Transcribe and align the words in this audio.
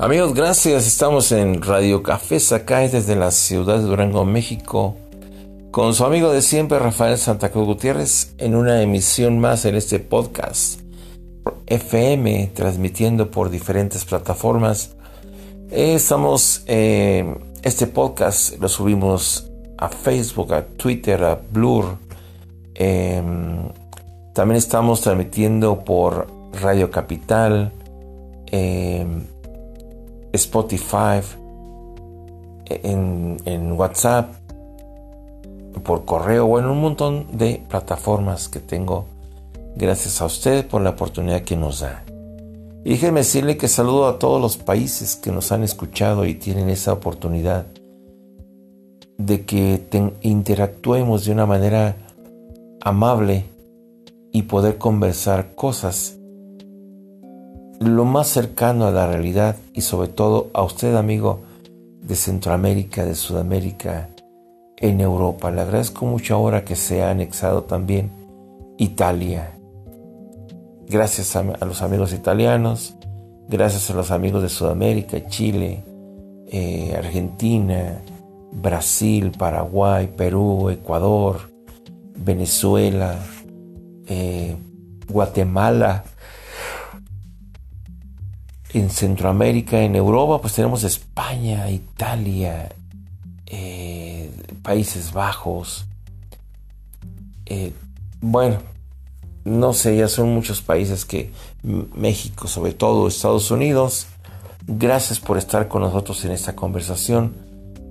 Amigos, 0.00 0.32
gracias. 0.32 0.86
Estamos 0.86 1.32
en 1.32 1.60
Radio 1.60 2.04
Café 2.04 2.38
Sacay 2.38 2.88
desde 2.88 3.16
la 3.16 3.32
ciudad 3.32 3.78
de 3.78 3.82
Durango, 3.82 4.24
México, 4.24 4.94
con 5.72 5.92
su 5.92 6.04
amigo 6.04 6.30
de 6.30 6.40
siempre, 6.40 6.78
Rafael 6.78 7.18
Santa 7.18 7.50
Cruz 7.50 7.66
Gutiérrez, 7.66 8.32
en 8.38 8.54
una 8.54 8.80
emisión 8.80 9.40
más 9.40 9.64
en 9.64 9.74
este 9.74 9.98
podcast. 9.98 10.82
FM, 11.66 12.52
transmitiendo 12.54 13.32
por 13.32 13.50
diferentes 13.50 14.04
plataformas. 14.04 14.94
Estamos, 15.68 16.62
eh, 16.68 17.34
este 17.64 17.88
podcast 17.88 18.56
lo 18.60 18.68
subimos 18.68 19.50
a 19.78 19.88
Facebook, 19.88 20.54
a 20.54 20.64
Twitter, 20.64 21.24
a 21.24 21.40
Blur. 21.50 21.98
Em, 22.76 23.68
también 24.32 24.58
estamos 24.58 25.00
transmitiendo 25.00 25.82
por 25.84 26.28
Radio 26.52 26.88
Capital. 26.88 27.72
Eh, 28.52 29.04
Spotify, 30.32 31.20
en, 32.66 33.72
WhatsApp, 33.72 34.34
por 35.82 36.04
correo 36.04 36.46
o 36.46 36.58
en 36.58 36.66
un 36.66 36.80
montón 36.80 37.26
de 37.32 37.62
plataformas 37.68 38.48
que 38.48 38.60
tengo. 38.60 39.06
Gracias 39.76 40.20
a 40.20 40.26
usted 40.26 40.66
por 40.66 40.82
la 40.82 40.90
oportunidad 40.90 41.42
que 41.42 41.56
nos 41.56 41.80
da. 41.80 42.04
Y 42.84 42.90
déjeme 42.90 43.20
decirle 43.20 43.56
que 43.56 43.68
saludo 43.68 44.06
a 44.06 44.18
todos 44.18 44.40
los 44.40 44.56
países 44.56 45.16
que 45.16 45.30
nos 45.30 45.52
han 45.52 45.62
escuchado 45.62 46.26
y 46.26 46.34
tienen 46.34 46.68
esa 46.68 46.92
oportunidad 46.92 47.66
de 49.18 49.44
que 49.44 49.82
interactuemos 50.22 51.24
de 51.24 51.32
una 51.32 51.46
manera 51.46 51.96
amable 52.80 53.44
y 54.32 54.42
poder 54.42 54.78
conversar 54.78 55.54
cosas 55.54 56.17
lo 57.80 58.04
más 58.04 58.28
cercano 58.28 58.86
a 58.86 58.90
la 58.90 59.06
realidad 59.06 59.56
y 59.72 59.82
sobre 59.82 60.08
todo 60.08 60.50
a 60.54 60.62
usted 60.62 60.94
amigo 60.96 61.40
de 62.02 62.16
Centroamérica, 62.16 63.04
de 63.04 63.14
Sudamérica, 63.14 64.08
en 64.76 65.00
Europa. 65.00 65.50
Le 65.50 65.60
agradezco 65.60 66.06
mucho 66.06 66.34
ahora 66.34 66.64
que 66.64 66.76
se 66.76 67.02
ha 67.02 67.10
anexado 67.10 67.64
también 67.64 68.10
Italia. 68.78 69.52
Gracias 70.88 71.36
a, 71.36 71.42
los 71.42 71.82
amigos 71.82 72.12
italianos, 72.12 72.94
gracias 73.48 73.90
a 73.90 73.94
los 73.94 74.10
amigos 74.10 74.42
de 74.42 74.48
Sudamérica, 74.48 75.26
Chile, 75.26 75.84
eh, 76.46 76.94
Argentina, 76.96 78.00
Brasil, 78.52 79.32
Paraguay, 79.36 80.08
Perú, 80.16 80.70
Ecuador, 80.70 81.50
Venezuela, 82.16 83.18
eh, 84.06 84.56
Guatemala, 85.08 86.04
en 88.72 88.90
Centroamérica, 88.90 89.80
en 89.80 89.96
Europa, 89.96 90.40
pues 90.40 90.54
tenemos 90.54 90.84
España, 90.84 91.70
Italia, 91.70 92.70
eh, 93.46 94.30
Países 94.62 95.12
Bajos. 95.12 95.86
Eh, 97.46 97.72
bueno, 98.20 98.58
no 99.44 99.72
sé, 99.72 99.96
ya 99.96 100.08
son 100.08 100.34
muchos 100.34 100.60
países 100.60 101.04
que 101.04 101.32
México, 101.62 102.46
sobre 102.48 102.74
todo 102.74 103.08
Estados 103.08 103.50
Unidos. 103.50 104.06
Gracias 104.66 105.18
por 105.18 105.38
estar 105.38 105.68
con 105.68 105.82
nosotros 105.82 106.24
en 106.24 106.32
esta 106.32 106.54
conversación 106.54 107.34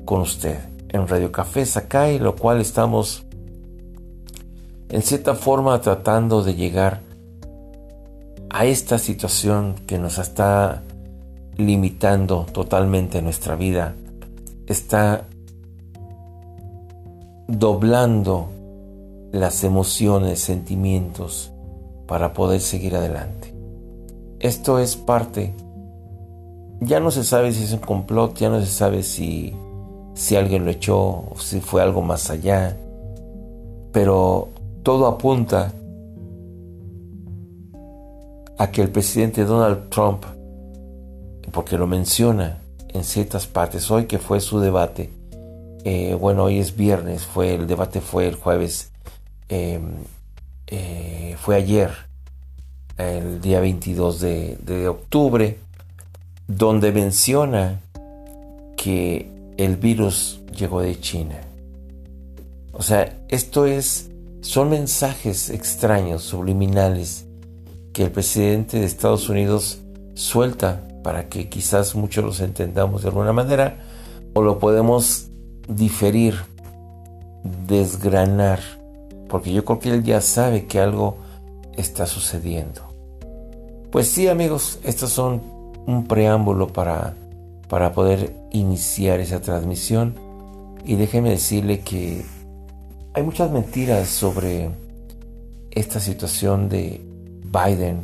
con 0.05 0.21
usted 0.21 0.59
en 0.89 1.07
Radio 1.07 1.31
Café 1.31 1.65
Sakai, 1.65 2.19
lo 2.19 2.35
cual 2.35 2.61
estamos 2.61 3.23
en 4.89 5.01
cierta 5.01 5.35
forma 5.35 5.81
tratando 5.81 6.43
de 6.43 6.53
llegar 6.55 7.01
a 8.49 8.65
esta 8.65 8.97
situación 8.97 9.75
que 9.85 9.99
nos 9.99 10.17
está 10.17 10.83
limitando 11.57 12.45
totalmente 12.51 13.21
nuestra 13.21 13.55
vida, 13.55 13.95
está 14.67 15.27
doblando 17.47 18.49
las 19.31 19.63
emociones, 19.63 20.39
sentimientos 20.39 21.51
para 22.07 22.33
poder 22.33 22.61
seguir 22.61 22.95
adelante. 22.95 23.53
Esto 24.39 24.79
es 24.79 24.95
parte, 24.95 25.53
ya 26.79 26.99
no 26.99 27.11
se 27.11 27.23
sabe 27.23 27.51
si 27.51 27.63
es 27.63 27.73
un 27.73 27.79
complot, 27.79 28.37
ya 28.37 28.49
no 28.49 28.59
se 28.61 28.67
sabe 28.67 29.03
si, 29.03 29.53
si 30.13 30.35
alguien 30.35 30.63
lo 30.63 30.71
echó 30.71 31.23
si 31.39 31.59
fue 31.59 31.81
algo 31.81 32.01
más 32.01 32.29
allá, 32.29 32.77
pero 33.91 34.49
todo 34.83 35.07
apunta 35.07 35.73
a 38.57 38.71
que 38.71 38.81
el 38.81 38.89
presidente 38.89 39.45
Donald 39.45 39.89
Trump, 39.89 40.25
porque 41.51 41.77
lo 41.77 41.87
menciona 41.87 42.61
en 42.89 43.03
ciertas 43.03 43.47
partes, 43.47 43.89
hoy 43.91 44.05
que 44.05 44.17
fue 44.17 44.41
su 44.41 44.59
debate, 44.59 45.11
eh, 45.83 46.15
bueno, 46.15 46.45
hoy 46.45 46.59
es 46.59 46.75
viernes, 46.75 47.23
fue 47.23 47.55
el 47.55 47.67
debate 47.67 48.01
fue 48.01 48.27
el 48.27 48.35
jueves, 48.35 48.91
em, 49.47 50.03
eh, 50.67 51.35
fue 51.39 51.55
ayer, 51.55 51.91
el 52.97 53.39
día 53.41 53.59
22 53.59 54.19
de, 54.19 54.57
de 54.57 54.87
octubre, 54.87 55.59
donde 56.47 56.91
menciona 56.91 57.79
que 58.75 59.29
el 59.57 59.75
virus 59.75 60.41
llegó 60.57 60.81
de 60.81 60.99
China. 60.99 61.39
O 62.73 62.81
sea, 62.81 63.17
esto 63.27 63.65
es, 63.65 64.09
son 64.41 64.69
mensajes 64.69 65.49
extraños, 65.49 66.23
subliminales, 66.23 67.26
que 67.97 68.03
el 68.03 68.11
presidente 68.11 68.79
de 68.79 68.85
Estados 68.85 69.27
Unidos 69.27 69.79
suelta 70.13 70.87
para 71.03 71.29
que 71.29 71.49
quizás 71.49 71.95
muchos 71.95 72.23
los 72.23 72.41
entendamos 72.41 73.01
de 73.01 73.07
alguna 73.07 73.33
manera 73.33 73.79
o 74.35 74.43
lo 74.43 74.59
podemos 74.59 75.29
diferir, 75.67 76.35
desgranar, 77.67 78.59
porque 79.27 79.51
yo 79.51 79.65
creo 79.65 79.79
que 79.79 79.89
él 79.89 80.03
ya 80.03 80.21
sabe 80.21 80.67
que 80.67 80.79
algo 80.79 81.17
está 81.75 82.05
sucediendo. 82.05 82.81
Pues 83.89 84.07
sí 84.09 84.27
amigos, 84.27 84.77
estos 84.83 85.09
son 85.09 85.41
un 85.87 86.05
preámbulo 86.07 86.67
para, 86.67 87.15
para 87.67 87.93
poder 87.93 88.35
iniciar 88.51 89.21
esa 89.21 89.41
transmisión 89.41 90.13
y 90.85 90.97
déjeme 90.97 91.31
decirle 91.31 91.79
que 91.79 92.23
hay 93.15 93.23
muchas 93.23 93.49
mentiras 93.49 94.07
sobre 94.07 94.69
esta 95.71 95.99
situación 95.99 96.69
de 96.69 97.06
Biden, 97.51 98.03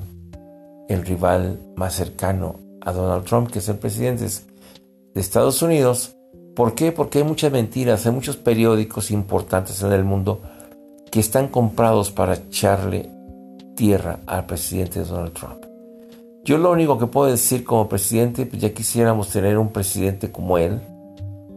el 0.90 1.06
rival 1.06 1.60
más 1.76 1.94
cercano 1.94 2.56
a 2.82 2.92
Donald 2.92 3.26
Trump, 3.26 3.50
que 3.50 3.60
es 3.60 3.70
el 3.70 3.78
presidente 3.78 4.26
de 4.26 5.22
Estados 5.22 5.62
Unidos. 5.62 6.16
¿Por 6.56 6.76
qué? 6.76 6.92
Porque 6.92 7.20
hay 7.20 7.24
muchas 7.24 7.52
mentiras, 7.52 8.06
hay 8.06 8.12
muchos 8.12 8.38
periódicos 8.38 9.12
importantes 9.12 9.82
en 9.82 9.92
el 9.92 10.04
mundo 10.04 10.42
que 11.12 11.20
están 11.20 11.48
comprados 11.48 12.12
para 12.12 12.34
echarle 12.34 13.10
tierra 13.76 14.20
al 14.26 14.46
presidente 14.46 15.04
Donald 15.04 15.34
Trump. 15.34 15.66
Yo 16.44 16.58
lo 16.58 16.72
único 16.72 17.00
que 17.00 17.08
puedo 17.08 17.32
decir 17.32 17.64
como 17.64 17.88
presidente, 17.88 18.46
pues 18.46 18.62
ya 18.62 18.74
quisiéramos 18.74 19.30
tener 19.30 19.58
un 19.58 19.70
presidente 19.70 20.32
como 20.32 20.58
él, 20.58 20.82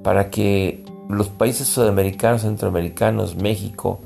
para 0.04 0.30
que 0.30 0.84
los 1.08 1.28
países 1.28 1.66
sudamericanos, 1.66 2.42
centroamericanos, 2.42 3.34
México, 3.36 4.00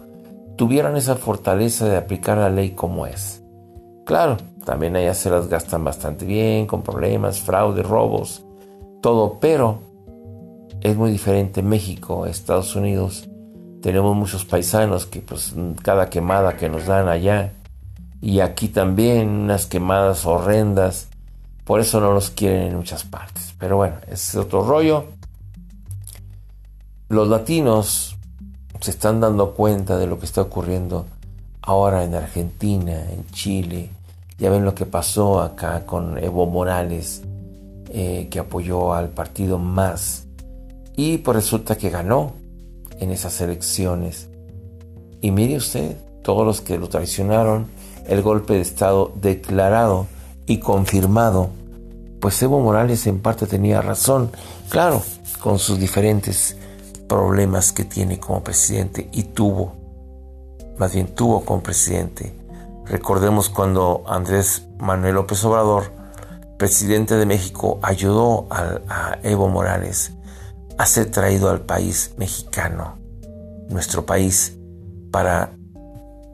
tuvieran 0.57 0.97
esa 0.97 1.17
fortaleza 1.17 1.87
de 1.89 1.97
aplicar 1.97 2.39
la 2.39 2.49
ley 2.49 2.71
como 2.71 3.07
es. 3.07 3.43
Claro, 4.11 4.39
también 4.65 4.97
allá 4.97 5.15
se 5.15 5.31
las 5.31 5.47
gastan 5.47 5.85
bastante 5.85 6.25
bien, 6.25 6.67
con 6.67 6.83
problemas, 6.83 7.39
fraude, 7.39 7.85
robos, 7.85 8.43
todo, 9.01 9.39
pero 9.39 9.79
es 10.81 10.97
muy 10.97 11.13
diferente 11.13 11.63
México, 11.63 12.27
Estados 12.27 12.75
Unidos. 12.75 13.29
Tenemos 13.81 14.17
muchos 14.17 14.45
paisanos 14.45 15.07
que 15.07 15.21
pues 15.21 15.55
cada 15.85 16.11
quemada 16.11 16.57
que 16.57 16.69
nos 16.69 16.87
dan 16.87 17.09
allá 17.09 17.53
y 18.21 18.41
aquí 18.41 18.67
también 18.67 19.29
unas 19.29 19.67
quemadas 19.67 20.27
horrendas. 20.27 21.07
Por 21.65 21.79
eso 21.79 22.01
no 22.01 22.13
los 22.13 22.31
quieren 22.31 22.63
en 22.63 22.77
muchas 22.79 23.05
partes. 23.05 23.55
Pero 23.61 23.77
bueno, 23.77 23.95
es 24.11 24.35
otro 24.35 24.65
rollo. 24.65 25.05
Los 27.09 27.29
latinos 27.29 28.17
se 28.81 28.91
están 28.91 29.21
dando 29.21 29.53
cuenta 29.53 29.99
de 29.99 30.09
lo 30.09 30.19
que 30.19 30.27
está 30.27 30.43
ocurriendo 30.43 31.07
ahora 31.63 32.03
en 32.03 32.15
Argentina, 32.17 33.11
en 33.13 33.25
Chile, 33.31 33.91
ya 34.41 34.49
ven 34.49 34.65
lo 34.65 34.75
que 34.75 34.87
pasó 34.87 35.43
acá 35.43 35.85
con 35.85 36.17
Evo 36.17 36.47
Morales, 36.47 37.23
eh, 37.91 38.29
que 38.31 38.39
apoyó 38.39 38.95
al 38.95 39.11
partido 39.11 39.59
más. 39.59 40.25
Y 40.97 41.19
pues 41.19 41.37
resulta 41.37 41.77
que 41.77 41.91
ganó 41.91 42.33
en 42.99 43.11
esas 43.11 43.39
elecciones. 43.43 44.29
Y 45.21 45.31
mire 45.31 45.59
usted, 45.59 45.95
todos 46.23 46.47
los 46.47 46.63
que 46.63 46.79
lo 46.79 46.89
traicionaron, 46.89 47.67
el 48.09 48.23
golpe 48.23 48.55
de 48.55 48.63
Estado 48.63 49.13
declarado 49.15 50.07
y 50.47 50.57
confirmado, 50.59 51.51
pues 52.19 52.43
Evo 52.43 52.61
Morales 52.61 53.07
en 53.07 53.21
parte 53.21 53.47
tenía 53.47 53.83
razón, 53.83 54.31
claro, 54.71 55.03
con 55.43 55.59
sus 55.59 55.79
diferentes 55.79 56.57
problemas 57.07 57.73
que 57.73 57.85
tiene 57.85 58.19
como 58.19 58.43
presidente 58.43 59.11
y 59.13 59.25
tuvo, 59.25 59.75
más 60.79 60.95
bien 60.95 61.09
tuvo 61.15 61.45
como 61.45 61.63
presidente 61.63 62.40
Recordemos 62.91 63.49
cuando 63.49 64.03
Andrés 64.09 64.67
Manuel 64.81 65.15
López 65.15 65.45
Obrador 65.45 65.93
presidente 66.59 67.15
de 67.15 67.25
México 67.25 67.79
ayudó 67.83 68.49
a, 68.51 69.17
Evo 69.23 69.49
Morales 69.49 70.13
a 70.77 70.87
ser 70.87 71.09
traído 71.09 71.51
al 71.51 71.61
país 71.61 72.13
mexicano, 72.17 72.99
nuestro 73.69 74.05
país, 74.05 74.57
para 75.13 75.53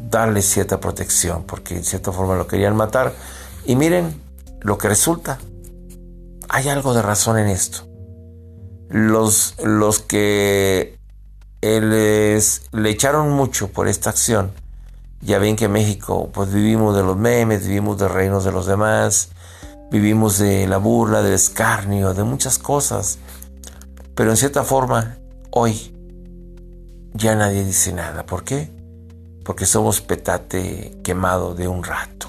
darle 0.01 0.41
cierta 0.41 0.81
protección, 0.81 1.45
porque 1.45 1.77
en 1.77 1.85
cierta 1.85 2.11
forma 2.11 2.37
lo 2.37 2.47
querían 2.47 2.75
matar. 2.75 3.13
Y 3.67 3.77
miren 3.77 4.19
lo 4.63 4.79
que 4.79 4.89
resulta. 4.89 5.39
Hay 6.49 6.71
algo 6.71 6.95
de 6.95 7.03
razón 7.03 7.39
en 7.39 7.49
esto. 7.49 7.87
Los, 8.89 9.57
los 9.63 10.01
que 10.01 10.99
les, 11.61 12.63
le 12.73 12.91
echaron 12.91 13.31
mucho 13.31 13.69
por 13.69 13.89
esta 13.89 14.09
acción, 14.09 14.53
ya 15.27 15.41
ven 15.41 15.57
que 15.57 15.69
México 15.69 16.31
pues 16.33 16.53
vivimos 16.53 16.97
de 16.97 17.03
los 17.03 17.17
memes, 17.17 17.67
vivimos 17.67 17.99
de 17.99 18.07
reinos 18.07 18.45
de 18.45 18.53
los 18.53 18.67
demás, 18.67 19.31
vivimos 19.91 20.39
de 20.39 20.69
la 20.69 20.79
burla, 20.79 21.21
del 21.21 21.35
escarnio, 21.35 22.15
de 22.15 22.23
muchas 22.23 22.59
cosas. 22.59 23.19
Pero 24.15 24.31
en 24.31 24.37
cierta 24.37 24.63
forma, 24.63 25.19
hoy 25.51 25.93
ya 27.13 27.35
nadie 27.35 27.65
dice 27.65 27.93
nada. 27.93 28.25
¿Por 28.25 28.45
qué? 28.45 28.71
Porque 29.45 29.67
somos 29.67 30.01
petate 30.01 30.97
quemado 31.03 31.55
de 31.55 31.67
un 31.67 31.83
rato. 31.83 32.29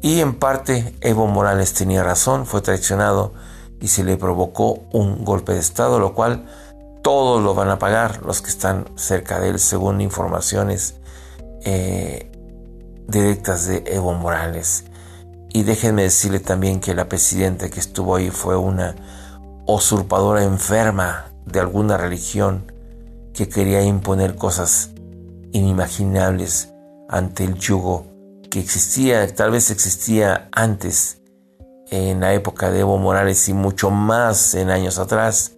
Y 0.00 0.20
en 0.20 0.38
parte 0.38 0.96
Evo 1.02 1.26
Morales 1.26 1.74
tenía 1.74 2.02
razón, 2.02 2.46
fue 2.46 2.62
traicionado 2.62 3.34
y 3.82 3.88
se 3.88 4.02
le 4.02 4.16
provocó 4.16 4.80
un 4.92 5.26
golpe 5.26 5.52
de 5.52 5.58
Estado, 5.58 5.98
lo 5.98 6.14
cual 6.14 6.46
todos 7.02 7.42
lo 7.42 7.54
van 7.54 7.68
a 7.68 7.78
pagar 7.78 8.24
los 8.24 8.40
que 8.40 8.48
están 8.48 8.86
cerca 8.96 9.40
de 9.40 9.50
él, 9.50 9.58
según 9.58 10.00
informaciones 10.00 10.96
eh, 11.64 12.30
directas 13.08 13.66
de 13.66 13.84
Evo 13.86 14.12
Morales. 14.14 14.84
Y 15.50 15.62
déjenme 15.62 16.02
decirle 16.02 16.40
también 16.40 16.80
que 16.80 16.94
la 16.94 17.08
presidenta 17.08 17.68
que 17.70 17.80
estuvo 17.80 18.16
ahí 18.16 18.30
fue 18.30 18.56
una 18.56 18.94
usurpadora 19.66 20.44
enferma 20.44 21.32
de 21.46 21.60
alguna 21.60 21.96
religión 21.96 22.72
que 23.32 23.48
quería 23.48 23.82
imponer 23.82 24.36
cosas 24.36 24.90
inimaginables 25.52 26.72
ante 27.08 27.44
el 27.44 27.54
yugo 27.54 28.06
que 28.50 28.60
existía, 28.60 29.34
tal 29.34 29.50
vez 29.50 29.70
existía 29.70 30.48
antes, 30.52 31.20
en 31.90 32.20
la 32.20 32.34
época 32.34 32.70
de 32.70 32.80
Evo 32.80 32.98
Morales 32.98 33.48
y 33.48 33.52
mucho 33.52 33.90
más 33.90 34.54
en 34.54 34.70
años 34.70 34.98
atrás, 34.98 35.52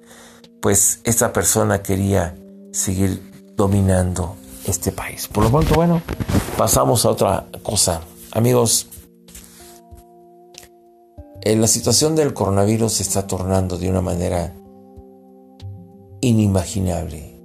pues 0.61 1.01
esta 1.05 1.33
persona 1.33 1.83
quería 1.83 2.35
seguir 2.73 3.55
dominando 3.57 4.37
este 4.71 4.93
país. 4.93 5.29
Por 5.29 5.45
lo 5.45 5.51
tanto, 5.51 5.75
bueno, 5.75 6.03
pasamos 6.57 7.05
a 7.05 7.11
otra 7.11 7.47
cosa. 7.63 8.03
Amigos, 8.33 8.89
eh, 11.43 11.57
la 11.57 11.67
situación 11.67 12.15
del 12.15 12.35
coronavirus 12.35 12.95
se 12.95 13.03
está 13.03 13.27
tornando 13.27 13.79
de 13.79 13.89
una 13.89 14.03
manera 14.03 14.55
inimaginable. 16.21 17.41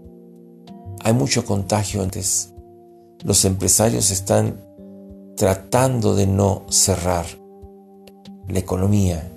Hay 1.03 1.13
mucho 1.13 1.45
contagio 1.45 2.01
antes. 2.01 2.53
Los 3.23 3.45
empresarios 3.45 4.11
están 4.11 4.59
tratando 5.37 6.15
de 6.15 6.27
no 6.27 6.65
cerrar 6.69 7.25
la 8.47 8.59
economía 8.59 9.29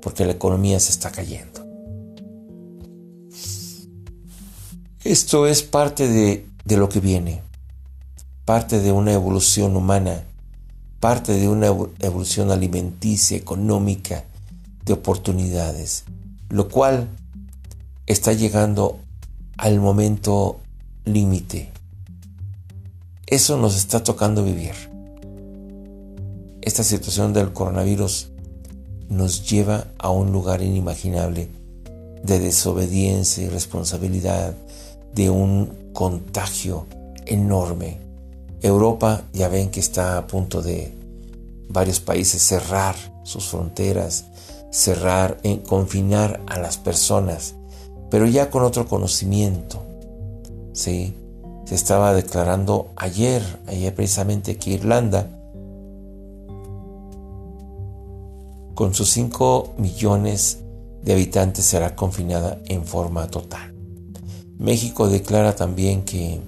porque 0.00 0.24
la 0.24 0.32
economía 0.32 0.78
se 0.80 0.92
está 0.92 1.10
cayendo. 1.10 1.66
Esto 5.02 5.46
es 5.46 5.62
parte 5.62 6.08
de 6.08 6.46
de 6.66 6.76
lo 6.76 6.88
que 6.88 7.00
viene, 7.00 7.42
parte 8.44 8.80
de 8.80 8.92
una 8.92 9.12
evolución 9.12 9.76
humana, 9.76 10.24
parte 10.98 11.32
de 11.32 11.48
una 11.48 11.68
evolución 12.00 12.50
alimenticia, 12.50 13.36
económica, 13.36 14.24
de 14.84 14.92
oportunidades, 14.92 16.04
lo 16.48 16.68
cual 16.68 17.08
está 18.06 18.32
llegando 18.32 18.98
al 19.56 19.78
momento 19.80 20.60
límite. 21.04 21.70
Eso 23.26 23.56
nos 23.56 23.76
está 23.76 24.02
tocando 24.02 24.42
vivir. 24.44 24.74
Esta 26.62 26.82
situación 26.82 27.32
del 27.32 27.52
coronavirus 27.52 28.28
nos 29.08 29.48
lleva 29.48 29.86
a 29.98 30.10
un 30.10 30.32
lugar 30.32 30.62
inimaginable 30.62 31.48
de 32.24 32.38
desobediencia 32.40 33.44
y 33.44 33.48
responsabilidad, 33.48 34.54
de 35.14 35.30
un 35.30 35.85
contagio 35.96 36.86
enorme. 37.24 37.96
Europa 38.60 39.22
ya 39.32 39.48
ven 39.48 39.70
que 39.70 39.80
está 39.80 40.18
a 40.18 40.26
punto 40.26 40.60
de 40.60 40.92
varios 41.70 42.00
países 42.00 42.42
cerrar 42.42 42.94
sus 43.22 43.48
fronteras, 43.48 44.26
cerrar, 44.70 45.38
en 45.42 45.60
confinar 45.60 46.42
a 46.48 46.58
las 46.58 46.76
personas, 46.76 47.54
pero 48.10 48.26
ya 48.26 48.50
con 48.50 48.62
otro 48.62 48.86
conocimiento. 48.86 49.82
¿sí? 50.74 51.14
Se 51.64 51.74
estaba 51.74 52.12
declarando 52.12 52.90
ayer, 52.96 53.42
ayer 53.66 53.94
precisamente 53.94 54.58
que 54.58 54.72
Irlanda, 54.72 55.30
con 58.74 58.92
sus 58.92 59.08
5 59.12 59.76
millones 59.78 60.58
de 61.02 61.14
habitantes, 61.14 61.64
será 61.64 61.96
confinada 61.96 62.60
en 62.66 62.84
forma 62.84 63.28
total. 63.28 63.75
México 64.58 65.08
declara 65.08 65.54
también 65.54 66.04
que 66.04 66.40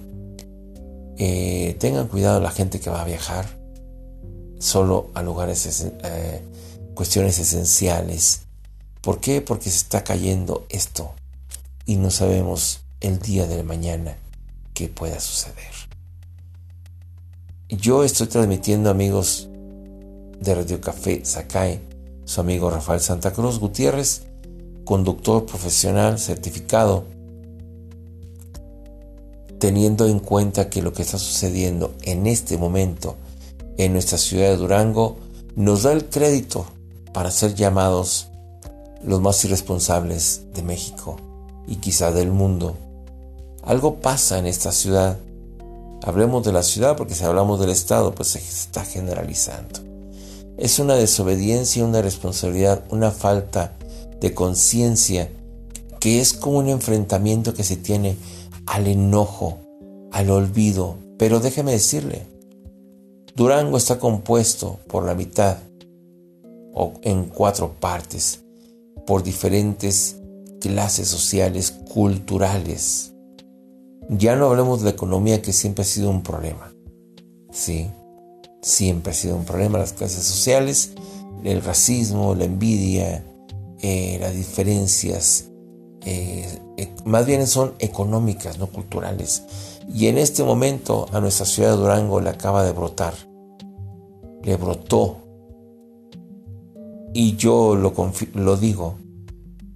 eh, 1.17 1.75
tengan 1.79 2.07
cuidado 2.07 2.39
la 2.39 2.51
gente 2.51 2.79
que 2.79 2.89
va 2.89 3.01
a 3.01 3.05
viajar 3.05 3.45
solo 4.59 5.09
a 5.13 5.21
lugares, 5.21 5.85
eh, 6.03 6.41
cuestiones 6.95 7.39
esenciales. 7.39 8.41
¿Por 9.01 9.19
qué? 9.19 9.41
Porque 9.41 9.69
se 9.69 9.77
está 9.77 10.03
cayendo 10.03 10.65
esto 10.69 11.13
y 11.85 11.95
no 11.97 12.09
sabemos 12.09 12.81
el 12.99 13.19
día 13.19 13.47
de 13.47 13.63
mañana 13.63 14.17
qué 14.73 14.87
pueda 14.87 15.19
suceder. 15.19 15.73
Yo 17.69 18.03
estoy 18.03 18.27
transmitiendo 18.27 18.89
amigos 18.89 19.49
de 20.39 20.55
Radio 20.55 20.81
Café 20.81 21.23
Sacae, 21.23 21.79
su 22.25 22.41
amigo 22.41 22.69
Rafael 22.69 22.99
Santa 22.99 23.31
Cruz 23.31 23.59
Gutiérrez, 23.59 24.23
conductor 24.85 25.45
profesional 25.45 26.17
certificado 26.17 27.05
teniendo 29.57 30.07
en 30.07 30.19
cuenta 30.19 30.69
que 30.69 30.81
lo 30.81 30.93
que 30.93 31.01
está 31.01 31.17
sucediendo 31.17 31.93
en 32.03 32.27
este 32.27 32.57
momento 32.57 33.15
en 33.77 33.93
nuestra 33.93 34.17
ciudad 34.17 34.49
de 34.49 34.57
Durango 34.57 35.17
nos 35.55 35.83
da 35.83 35.91
el 35.91 36.05
crédito 36.05 36.65
para 37.13 37.31
ser 37.31 37.55
llamados 37.55 38.27
los 39.03 39.21
más 39.21 39.43
irresponsables 39.45 40.43
de 40.53 40.61
México 40.61 41.17
y 41.67 41.77
quizá 41.77 42.11
del 42.11 42.31
mundo. 42.31 42.75
Algo 43.63 43.99
pasa 43.99 44.39
en 44.39 44.45
esta 44.45 44.71
ciudad. 44.71 45.17
Hablemos 46.03 46.43
de 46.45 46.53
la 46.53 46.63
ciudad 46.63 46.95
porque 46.95 47.15
si 47.15 47.23
hablamos 47.23 47.59
del 47.59 47.69
Estado 47.69 48.13
pues 48.13 48.29
se 48.29 48.39
está 48.39 48.85
generalizando. 48.85 49.79
Es 50.57 50.79
una 50.79 50.95
desobediencia, 50.95 51.85
una 51.85 52.01
responsabilidad, 52.01 52.83
una 52.89 53.11
falta 53.11 53.77
de 54.19 54.33
conciencia 54.33 55.29
que 55.99 56.19
es 56.19 56.33
como 56.33 56.59
un 56.59 56.69
enfrentamiento 56.69 57.53
que 57.53 57.63
se 57.63 57.75
tiene 57.75 58.17
al 58.69 58.87
enojo, 58.87 59.57
al 60.11 60.29
olvido. 60.29 60.95
Pero 61.17 61.39
déjeme 61.39 61.71
decirle, 61.71 62.27
Durango 63.35 63.77
está 63.77 63.99
compuesto 63.99 64.79
por 64.87 65.03
la 65.03 65.15
mitad 65.15 65.57
o 66.73 66.93
en 67.01 67.25
cuatro 67.25 67.73
partes 67.79 68.41
por 69.07 69.23
diferentes 69.23 70.17
clases 70.61 71.07
sociales, 71.07 71.71
culturales. 71.91 73.13
Ya 74.07 74.35
no 74.35 74.45
hablemos 74.45 74.79
de 74.79 74.85
la 74.85 74.91
economía 74.91 75.41
que 75.41 75.51
siempre 75.51 75.81
ha 75.81 75.85
sido 75.85 76.09
un 76.11 76.21
problema. 76.21 76.71
Sí, 77.51 77.89
siempre 78.61 79.11
ha 79.11 79.15
sido 79.15 79.35
un 79.35 79.45
problema 79.45 79.79
las 79.79 79.93
clases 79.93 80.23
sociales, 80.23 80.91
el 81.43 81.63
racismo, 81.63 82.35
la 82.35 82.45
envidia, 82.45 83.23
eh, 83.81 84.17
las 84.21 84.35
diferencias 84.35 85.48
eh, 86.11 86.59
eh, 86.77 86.91
más 87.05 87.27
bien 87.27 87.45
son 87.45 87.75
económicas, 87.77 88.57
no 88.57 88.65
culturales. 88.65 89.43
Y 89.93 90.07
en 90.07 90.17
este 90.17 90.43
momento 90.43 91.07
a 91.13 91.19
nuestra 91.19 91.45
ciudad 91.45 91.69
de 91.69 91.77
Durango 91.77 92.19
le 92.19 92.31
acaba 92.31 92.63
de 92.63 92.71
brotar, 92.71 93.13
le 94.43 94.55
brotó. 94.55 95.19
Y 97.13 97.35
yo 97.35 97.75
lo, 97.75 97.93
lo 98.33 98.57
digo, 98.57 98.97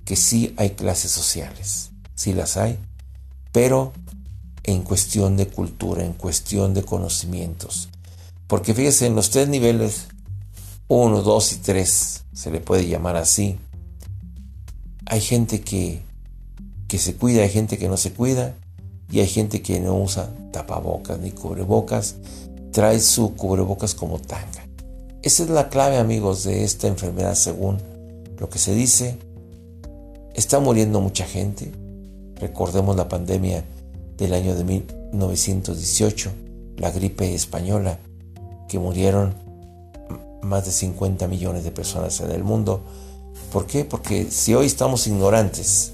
que 0.06 0.16
sí 0.16 0.56
hay 0.58 0.72
clases 0.72 1.12
sociales, 1.12 1.92
sí 2.16 2.34
las 2.34 2.58
hay, 2.58 2.80
pero 3.52 3.92
en 4.64 4.82
cuestión 4.82 5.38
de 5.38 5.48
cultura, 5.48 6.04
en 6.04 6.14
cuestión 6.14 6.74
de 6.74 6.82
conocimientos. 6.82 7.90
Porque 8.48 8.74
fíjese, 8.74 9.06
en 9.06 9.16
los 9.16 9.30
tres 9.30 9.48
niveles, 9.48 10.08
uno, 10.88 11.22
dos 11.22 11.54
y 11.54 11.58
tres, 11.58 12.24
se 12.34 12.50
le 12.50 12.60
puede 12.60 12.88
llamar 12.88 13.18
así, 13.18 13.60
hay 15.06 15.22
gente 15.22 15.62
que 15.62 16.02
que 16.94 17.00
se 17.00 17.16
cuida, 17.16 17.42
hay 17.42 17.50
gente 17.50 17.80
que 17.80 17.88
no 17.88 17.98
se 17.98 18.14
cuida 18.14 18.54
y 19.12 19.20
hay 19.20 19.26
gente 19.26 19.64
que 19.64 19.80
no 19.80 20.00
usa 20.00 20.30
tapabocas 20.52 21.18
ni 21.18 21.32
cubrebocas, 21.32 22.18
trae 22.72 23.00
su 23.00 23.34
cubrebocas 23.34 23.96
como 23.96 24.20
tanga. 24.20 24.68
Esa 25.24 25.42
es 25.42 25.50
la 25.50 25.70
clave, 25.70 25.98
amigos, 25.98 26.44
de 26.44 26.64
esta 26.64 26.86
enfermedad 26.86 27.34
según 27.34 27.80
lo 28.38 28.48
que 28.48 28.60
se 28.60 28.76
dice. 28.76 29.18
Está 30.36 30.60
muriendo 30.60 31.02
mucha 31.02 31.26
gente. 31.26 31.72
Recordemos 32.36 32.96
la 32.96 33.10
pandemia 33.10 33.66
del 34.16 34.36
año 34.36 34.54
de 34.54 34.64
1918, 34.64 36.32
la 36.78 36.92
gripe 36.92 37.34
española, 37.34 37.98
que 38.70 38.78
murieron 38.78 39.34
más 40.44 40.66
de 40.66 40.72
50 40.72 41.28
millones 41.28 41.64
de 41.64 41.72
personas 41.72 42.22
en 42.22 42.30
el 42.30 42.44
mundo. 42.44 42.82
¿Por 43.52 43.66
qué? 43.66 43.84
Porque 43.84 44.30
si 44.30 44.54
hoy 44.54 44.68
estamos 44.68 45.08
ignorantes 45.08 45.94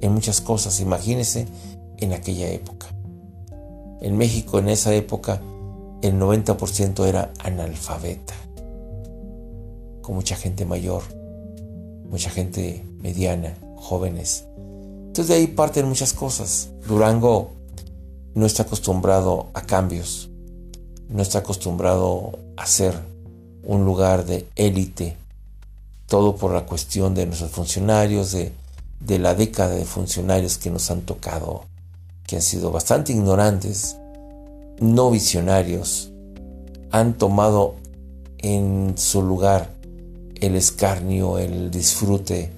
en 0.00 0.12
muchas 0.12 0.40
cosas, 0.40 0.80
imagínense 0.80 1.46
en 1.98 2.12
aquella 2.12 2.48
época. 2.50 2.86
En 4.00 4.16
México 4.16 4.58
en 4.58 4.68
esa 4.68 4.94
época 4.94 5.40
el 6.02 6.18
90% 6.18 7.06
era 7.06 7.32
analfabeta, 7.38 8.34
con 10.00 10.14
mucha 10.14 10.36
gente 10.36 10.64
mayor, 10.64 11.02
mucha 12.08 12.30
gente 12.30 12.84
mediana, 13.02 13.54
jóvenes. 13.76 14.46
Entonces 15.08 15.28
de 15.28 15.34
ahí 15.34 15.46
parten 15.46 15.86
muchas 15.86 16.12
cosas. 16.12 16.70
Durango 16.86 17.50
no 18.34 18.46
está 18.46 18.62
acostumbrado 18.62 19.48
a 19.52 19.62
cambios, 19.62 20.30
no 21.08 21.22
está 21.22 21.40
acostumbrado 21.40 22.38
a 22.56 22.66
ser 22.66 22.94
un 23.62 23.84
lugar 23.84 24.24
de 24.24 24.46
élite, 24.56 25.16
todo 26.06 26.36
por 26.36 26.52
la 26.52 26.64
cuestión 26.64 27.14
de 27.14 27.26
nuestros 27.26 27.50
funcionarios, 27.50 28.32
de, 28.32 28.52
de 29.00 29.18
la 29.18 29.34
década 29.34 29.74
de 29.74 29.84
funcionarios 29.84 30.58
que 30.58 30.70
nos 30.70 30.90
han 30.90 31.02
tocado, 31.02 31.64
que 32.26 32.36
han 32.36 32.42
sido 32.42 32.70
bastante 32.70 33.12
ignorantes, 33.12 33.96
no 34.80 35.10
visionarios, 35.10 36.12
han 36.90 37.14
tomado 37.14 37.76
en 38.38 38.94
su 38.96 39.22
lugar 39.22 39.70
el 40.40 40.56
escarnio, 40.56 41.38
el 41.38 41.70
disfrute 41.70 42.52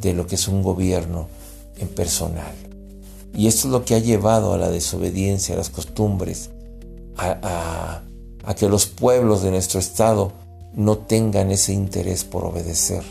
de 0.00 0.14
lo 0.14 0.26
que 0.26 0.36
es 0.36 0.48
un 0.48 0.62
gobierno 0.62 1.28
en 1.76 1.88
personal. 1.88 2.54
Y 3.34 3.46
esto 3.46 3.68
es 3.68 3.72
lo 3.72 3.84
que 3.84 3.94
ha 3.94 3.98
llevado 3.98 4.52
a 4.52 4.58
la 4.58 4.70
desobediencia, 4.70 5.54
a 5.54 5.58
las 5.58 5.70
costumbres, 5.70 6.50
a, 7.16 8.02
que 8.56 8.68
los 8.68 8.86
pueblos 8.86 9.42
de 9.42 9.50
nuestro 9.50 9.78
estado 9.78 10.32
no 10.74 10.98
tengan 10.98 11.50
ese 11.50 11.72
interés 11.72 12.24
por 12.24 12.44
obedecer, 12.44 13.02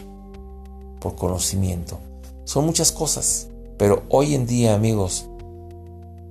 por 0.99 1.15
conocimiento. 1.15 1.99
Son 2.47 2.65
muchas 2.65 2.93
cosas, 2.93 3.49
pero 3.77 4.03
hoy 4.07 4.33
en 4.33 4.47
día, 4.47 4.73
amigos, 4.73 5.27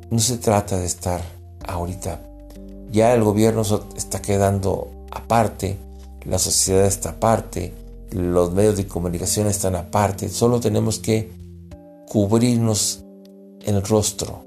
no 0.08 0.18
se 0.18 0.38
trata 0.38 0.78
de 0.78 0.86
estar 0.86 1.20
ahorita. 1.68 2.22
Ya 2.90 3.12
el 3.12 3.22
gobierno 3.22 3.60
está 3.94 4.22
quedando 4.22 4.88
aparte, 5.10 5.76
la 6.24 6.38
sociedad 6.38 6.86
está 6.86 7.10
aparte, 7.10 7.74
los 8.12 8.50
medios 8.54 8.78
de 8.78 8.86
comunicación 8.86 9.46
están 9.46 9.76
aparte, 9.76 10.30
solo 10.30 10.58
tenemos 10.58 10.98
que 10.98 11.30
cubrirnos 12.08 13.04
el 13.66 13.82
rostro 13.82 14.42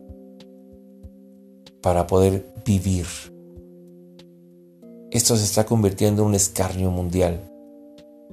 para 1.83 2.07
poder 2.07 2.51
vivir. 2.65 3.05
Esto 5.11 5.37
se 5.37 5.43
está 5.43 5.67
convirtiendo 5.67 6.23
en 6.23 6.29
un 6.29 6.33
escarnio 6.35 6.89
mundial, 6.89 7.47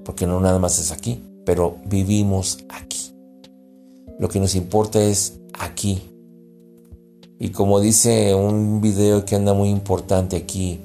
porque 0.06 0.26
no 0.26 0.40
nada 0.40 0.58
más 0.58 0.78
es 0.78 0.90
aquí, 0.90 1.22
pero 1.44 1.76
vivimos 1.84 2.64
aquí. 2.70 3.15
Lo 4.18 4.28
que 4.28 4.40
nos 4.40 4.54
importa 4.54 5.02
es 5.02 5.38
aquí. 5.58 6.10
Y 7.38 7.50
como 7.50 7.80
dice 7.80 8.34
un 8.34 8.80
video 8.80 9.24
que 9.24 9.36
anda 9.36 9.52
muy 9.52 9.68
importante 9.68 10.36
aquí, 10.36 10.80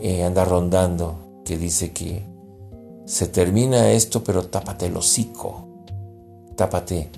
eh, 0.00 0.24
anda 0.24 0.44
rondando, 0.44 1.42
que 1.44 1.58
dice 1.58 1.92
que 1.92 2.24
se 3.06 3.26
termina 3.26 3.90
esto, 3.90 4.22
pero 4.22 4.46
tápate 4.46 4.86
el 4.86 4.96
hocico, 4.96 5.66
tápate 6.56 7.10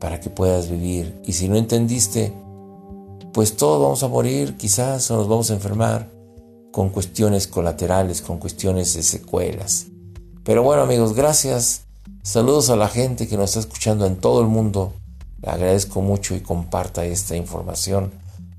para 0.00 0.20
que 0.20 0.30
puedas 0.30 0.68
vivir. 0.68 1.20
Y 1.24 1.32
si 1.32 1.48
no 1.48 1.56
entendiste, 1.56 2.32
pues 3.32 3.56
todos 3.56 3.80
vamos 3.80 4.02
a 4.02 4.08
morir, 4.08 4.56
quizás, 4.56 5.10
o 5.10 5.16
nos 5.16 5.28
vamos 5.28 5.50
a 5.50 5.54
enfermar 5.54 6.10
con 6.72 6.90
cuestiones 6.90 7.46
colaterales, 7.46 8.20
con 8.20 8.38
cuestiones 8.38 8.94
de 8.94 9.02
secuelas. 9.02 9.86
Pero 10.44 10.62
bueno 10.62 10.82
amigos, 10.82 11.14
gracias. 11.14 11.87
Saludos 12.22 12.70
a 12.70 12.76
la 12.76 12.88
gente 12.88 13.26
que 13.26 13.36
nos 13.36 13.50
está 13.50 13.60
escuchando 13.60 14.06
en 14.06 14.16
todo 14.16 14.40
el 14.40 14.48
mundo. 14.48 14.92
Le 15.42 15.50
agradezco 15.50 16.02
mucho 16.02 16.34
y 16.34 16.40
comparta 16.40 17.04
esta 17.04 17.36
información 17.36 18.10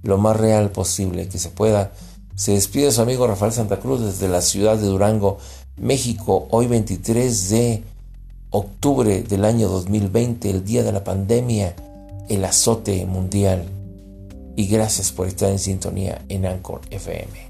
lo 0.03 0.18
más 0.18 0.38
real 0.38 0.72
posible 0.72 1.27
que 1.27 1.38
se 1.38 1.50
pueda. 1.50 1.91
Se 2.36 2.53
despide 2.53 2.91
su 2.91 3.01
amigo 3.01 3.27
Rafael 3.27 3.51
Santa 3.51 3.79
Cruz 3.79 4.01
desde 4.01 4.27
la 4.27 4.41
ciudad 4.41 4.77
de 4.77 4.88
Durango, 4.88 5.38
México, 5.77 6.48
hoy 6.51 6.68
23 6.68 7.50
de 7.50 7.84
octubre 8.50 9.24
del 9.24 9.46
año 9.46 9.68
2020, 9.70 10.50
el 10.50 10.63
día 10.63 10.84
de 10.84 10.91
la 10.91 11.03
pandemia, 11.03 11.75
el 12.29 12.46
azote 12.46 13.06
mundial. 13.06 13.65
Y 14.56 14.68
gracias 14.68 15.12
por 15.12 15.27
estar 15.27 15.50
en 15.50 15.60
sintonía 15.60 16.24
en 16.29 16.46
Anchor 16.46 16.82
FM. 16.89 17.49